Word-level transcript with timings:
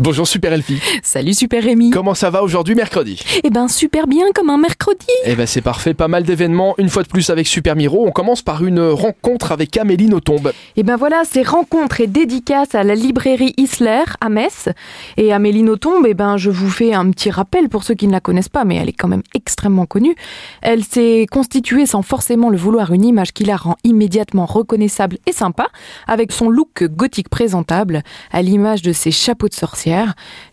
Bonjour 0.00 0.28
Super 0.28 0.52
Elfie. 0.52 0.80
Salut 1.02 1.34
Super 1.34 1.64
Rémi. 1.64 1.90
Comment 1.90 2.14
ça 2.14 2.30
va 2.30 2.44
aujourd'hui 2.44 2.76
mercredi? 2.76 3.20
Eh 3.42 3.50
ben 3.50 3.66
super 3.66 4.06
bien 4.06 4.26
comme 4.32 4.48
un 4.48 4.56
mercredi. 4.56 5.08
Eh 5.24 5.34
ben 5.34 5.44
c'est 5.44 5.60
parfait, 5.60 5.92
pas 5.92 6.06
mal 6.06 6.22
d'événements. 6.22 6.76
Une 6.78 6.88
fois 6.88 7.02
de 7.02 7.08
plus 7.08 7.30
avec 7.30 7.48
Super 7.48 7.74
Miro, 7.74 8.06
on 8.06 8.12
commence 8.12 8.40
par 8.40 8.64
une 8.64 8.78
rencontre 8.80 9.50
avec 9.50 9.76
Amélie 9.76 10.06
Nothomb. 10.06 10.52
Eh 10.76 10.84
ben 10.84 10.94
voilà, 10.94 11.22
c'est 11.28 11.42
rencontre 11.42 12.00
et 12.00 12.06
dédicace 12.06 12.76
à 12.76 12.84
la 12.84 12.94
librairie 12.94 13.54
Isler 13.56 14.04
à 14.20 14.28
Metz. 14.28 14.68
Et 15.16 15.32
Amélie 15.32 15.64
Nothomb, 15.64 16.04
eh 16.06 16.14
ben 16.14 16.36
je 16.36 16.50
vous 16.50 16.70
fais 16.70 16.94
un 16.94 17.10
petit 17.10 17.32
rappel 17.32 17.68
pour 17.68 17.82
ceux 17.82 17.94
qui 17.94 18.06
ne 18.06 18.12
la 18.12 18.20
connaissent 18.20 18.48
pas, 18.48 18.64
mais 18.64 18.76
elle 18.76 18.88
est 18.88 18.92
quand 18.92 19.08
même 19.08 19.24
extrêmement 19.34 19.86
connue. 19.86 20.14
Elle 20.62 20.84
s'est 20.84 21.26
constituée 21.28 21.86
sans 21.86 22.02
forcément 22.02 22.50
le 22.50 22.56
vouloir 22.56 22.92
une 22.92 23.04
image 23.04 23.32
qui 23.32 23.42
la 23.42 23.56
rend 23.56 23.74
immédiatement 23.82 24.46
reconnaissable 24.46 25.18
et 25.26 25.32
sympa, 25.32 25.66
avec 26.06 26.30
son 26.30 26.50
look 26.50 26.84
gothique 26.84 27.30
présentable, 27.30 28.04
à 28.30 28.42
l'image 28.42 28.82
de 28.82 28.92
ses 28.92 29.10
chapeaux 29.10 29.48
de 29.48 29.54
sorcière 29.54 29.87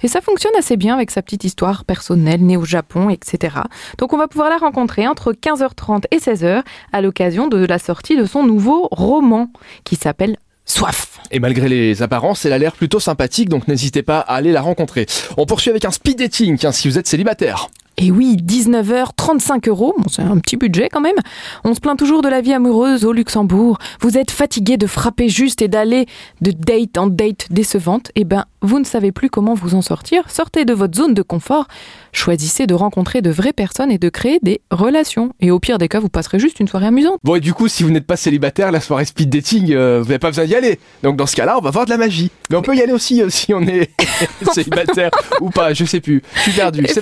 et 0.02 0.08
ça 0.08 0.22
fonctionne 0.22 0.54
assez 0.58 0.78
bien 0.78 0.96
avec 0.96 1.12
sa 1.12 1.22
petite 1.22 1.44
histoire 1.44 1.86
personnelle 1.86 2.46
née 2.46 2.58
au 2.58 2.66
Japon, 2.66 3.10
etc. 3.10 3.56
Donc 3.98 4.14
on 4.14 4.18
va 4.18 4.28
pouvoir 4.28 4.50
la 4.50 4.58
rencontrer 4.58 5.08
entre 5.08 5.34
15h30 5.34 6.04
et 6.12 6.18
16h 6.18 6.64
à 6.92 7.02
l'occasion 7.02 7.48
de 7.48 7.66
la 7.66 7.80
sortie 7.80 8.18
de 8.18 8.26
son 8.26 8.46
nouveau 8.46 8.88
roman 8.92 9.50
qui 9.84 9.96
s'appelle 9.96 10.38
Soif. 10.66 11.20
Et 11.32 11.40
malgré 11.40 11.70
les 11.70 12.02
apparences, 12.02 12.46
elle 12.46 12.54
a 12.54 12.58
l'air 12.58 12.74
plutôt 12.74 13.00
sympathique, 13.00 13.50
donc 13.50 13.68
n'hésitez 13.68 14.02
pas 14.02 14.20
à 14.20 14.36
aller 14.36 14.52
la 14.52 14.62
rencontrer. 14.62 15.06
On 15.38 15.46
poursuit 15.46 15.70
avec 15.70 15.86
un 15.86 15.92
speed 15.92 16.18
dating, 16.18 16.58
si 16.72 16.88
vous 16.88 16.98
êtes 16.98 17.08
célibataire. 17.08 17.70
Et 17.98 18.12
oui, 18.12 18.36
19h, 18.36 19.10
35 19.16 19.68
euros, 19.70 19.96
bon, 19.98 20.06
c'est 20.10 20.22
un 20.22 20.38
petit 20.40 20.58
budget 20.58 20.90
quand 20.92 21.02
même. 21.02 21.16
On 21.64 21.74
se 21.74 21.80
plaint 21.80 21.98
toujours 21.98 22.22
de 22.22 22.28
la 22.28 22.42
vie 22.42 22.54
amoureuse 22.54 23.06
au 23.06 23.14
Luxembourg. 23.14 23.78
Vous 24.02 24.18
êtes 24.18 24.32
fatigué 24.32 24.76
de 24.76 24.86
frapper 24.86 25.30
juste 25.30 25.62
et 25.62 25.70
d'aller 25.70 26.06
de 26.42 26.52
date 26.52 26.98
en 26.98 27.08
date 27.08 27.48
décevante. 27.52 28.12
Eh 28.16 28.26
ben, 28.26 28.46
vous 28.62 28.80
ne 28.80 28.84
savez 28.84 29.12
plus 29.12 29.30
comment 29.30 29.54
vous 29.54 29.76
en 29.76 29.82
sortir. 29.82 30.30
Sortez 30.30 30.66
de 30.66 30.74
votre 30.74 30.98
zone 30.98 31.14
de 31.14 31.22
confort. 31.22 31.68
Choisissez 32.12 32.68
de 32.68 32.74
rencontrer 32.74 33.22
de 33.22 33.30
vraies 33.30 33.54
personnes 33.54 33.92
et 33.92 33.98
de 33.98 34.10
créer 34.10 34.40
des 34.42 34.62
relations. 34.72 35.32
Et 35.40 35.52
au 35.52 35.60
pire 35.60 35.78
des 35.78 35.88
cas, 35.88 36.00
vous 36.00 36.10
passerez 36.10 36.40
juste 36.40 36.60
une 36.60 36.68
soirée 36.68 36.88
amusante. 36.88 37.20
Bon, 37.24 37.36
et 37.36 37.40
du 37.40 37.54
coup, 37.54 37.68
si 37.68 37.84
vous 37.84 37.92
n'êtes 37.92 38.08
pas 38.08 38.18
célibataire, 38.18 38.72
la 38.72 38.82
soirée 38.82 39.06
speed 39.06 39.30
dating, 39.30 39.72
euh, 39.72 40.00
vous 40.00 40.08
n'avez 40.08 40.20
pas 40.20 40.30
besoin 40.30 40.46
d'y 40.46 40.56
aller. 40.56 40.80
Donc 41.04 41.16
dans 41.16 41.28
ce 41.28 41.36
cas-là, 41.36 41.58
on 41.58 41.62
va 41.62 41.72
voir 41.72 41.86
de 41.86 41.92
la 41.92 41.98
magie. 41.98 42.32
Mais 42.50 42.58
on 42.58 42.62
peut 42.62 42.76
y 42.76 42.82
aller 42.82 42.94
aussi 42.94 43.22
euh, 43.22 43.30
si 43.30 43.54
on 43.54 43.62
est 43.62 43.92
célibataire 44.54 45.12
ou 45.40 45.50
pas, 45.50 45.74
je 45.74 45.86
sais 45.86 46.02
plus. 46.02 46.22
Je 46.36 46.42
suis 46.42 46.52
perdu, 46.52 46.86
c'est 46.88 47.02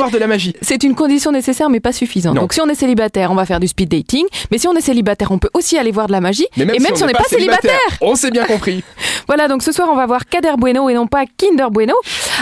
pas 0.00 0.10
de 0.10 0.18
la 0.18 0.26
magie. 0.26 0.54
C'est 0.62 0.82
une 0.82 0.94
condition 0.94 1.32
nécessaire 1.32 1.70
mais 1.70 1.80
pas 1.80 1.92
suffisante. 1.92 2.34
Donc 2.34 2.52
si 2.52 2.60
on 2.60 2.68
est 2.68 2.74
célibataire, 2.74 3.30
on 3.30 3.34
va 3.34 3.44
faire 3.44 3.60
du 3.60 3.68
speed 3.68 3.88
dating. 3.88 4.24
Mais 4.50 4.58
si 4.58 4.66
on 4.68 4.74
est 4.74 4.80
célibataire, 4.80 5.30
on 5.30 5.38
peut 5.38 5.50
aussi 5.54 5.78
aller 5.78 5.90
voir 5.90 6.06
de 6.06 6.12
la 6.12 6.20
magie. 6.20 6.46
et 6.56 6.64
même 6.64 6.80
si, 6.94 7.02
on 7.02 7.06
n'est 7.06 7.12
pas, 7.12 7.24
célibataire, 7.24 7.78
on 8.00 8.14
s'est 8.14 8.30
bien 8.30 8.44
compris. 8.44 8.82
voilà, 9.26 9.48
donc 9.48 9.62
ce 9.62 9.72
soir, 9.72 9.88
on 9.90 9.96
va 9.96 10.06
voir 10.06 10.26
Kader 10.26 10.54
Bueno 10.58 10.88
et 10.88 10.94
non 10.94 11.06
pas 11.06 11.24
Kinder 11.36 11.70
Bueno 11.70 11.94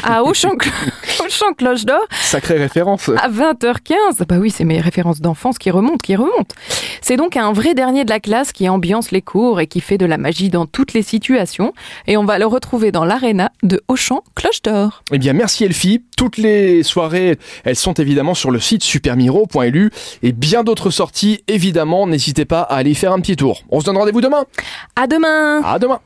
à 0.04 0.22
Auchan, 0.22 0.50
Cloche 1.56 1.84
d'Or. 1.84 2.00
Sacrée 2.10 2.58
référence. 2.58 3.08
À 3.08 3.28
20h15. 3.28 4.24
Bah 4.28 4.36
oui, 4.38 4.50
c'est 4.50 4.64
mes 4.64 4.80
références 4.80 5.20
d'enfance 5.20 5.58
qui 5.58 5.70
remontent, 5.70 5.98
qui 6.02 6.16
remontent. 6.16 6.54
C'est 7.00 7.16
donc 7.16 7.36
un 7.36 7.52
vrai 7.52 7.74
dernier 7.74 8.04
de 8.04 8.10
la 8.10 8.20
classe 8.20 8.52
qui 8.52 8.68
ambiance 8.68 9.10
les 9.10 9.22
cours 9.22 9.60
et 9.60 9.66
qui 9.66 9.80
fait 9.80 9.98
de 9.98 10.06
la 10.06 10.18
magie 10.18 10.50
dans 10.50 10.66
toutes 10.66 10.92
les 10.92 11.02
situations. 11.02 11.72
Et 12.06 12.16
on 12.16 12.24
va 12.24 12.38
le 12.38 12.46
retrouver 12.46 12.92
dans 12.92 13.04
l'aréna 13.04 13.50
de 13.62 13.80
Auchan 13.88 14.22
Cloche 14.34 14.62
d'Or. 14.62 15.02
Eh 15.12 15.18
bien, 15.18 15.32
merci 15.32 15.64
Elfie. 15.64 16.02
Toutes 16.16 16.36
les 16.36 16.82
soirées, 16.82 17.38
elles 17.64 17.76
sont 17.76 17.94
évidemment 17.94 18.34
sur 18.34 18.50
le 18.50 18.58
site 18.60 18.82
supermiro.lu 18.82 19.90
et 20.22 20.32
bien 20.32 20.64
d'autres 20.64 20.90
sorties, 20.90 21.42
évidemment. 21.48 22.06
N'hésitez 22.06 22.44
pas 22.44 22.60
à 22.62 22.76
aller 22.76 22.94
faire 22.94 23.12
un 23.12 23.20
petit 23.20 23.36
tour. 23.36 23.62
On 23.70 23.80
se 23.80 23.86
donne 23.86 23.96
rendez-vous 23.96 24.20
demain. 24.20 24.44
À 24.96 25.06
demain. 25.06 25.62
À 25.64 25.78
demain. 25.78 25.96